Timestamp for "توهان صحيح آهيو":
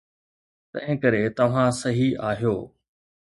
1.41-2.57